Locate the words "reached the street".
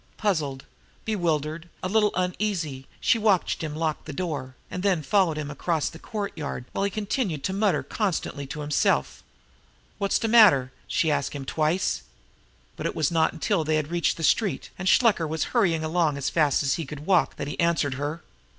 13.91-14.71